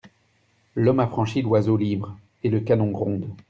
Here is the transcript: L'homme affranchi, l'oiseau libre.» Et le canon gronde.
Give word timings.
L'homme 0.73 0.99
affranchi, 0.99 1.43
l'oiseau 1.43 1.77
libre.» 1.77 2.17
Et 2.43 2.49
le 2.49 2.59
canon 2.61 2.89
gronde. 2.89 3.29